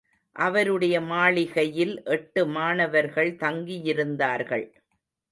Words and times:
அவருடைய 0.35 1.01
மாளிகையில் 1.01 2.03
எட்டு 2.05 2.47
மாணவர்கள் 2.47 3.29
தங்கியிருந்தார்கள். 3.35 4.65